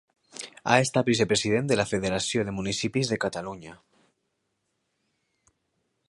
Ha 0.69 0.77
estat 0.83 1.09
vicepresident 1.09 1.67
de 1.71 1.75
la 1.77 1.85
Federació 1.91 2.45
de 2.47 2.55
Municipis 2.61 3.11
de 3.13 3.19
Catalunya. 3.25 3.75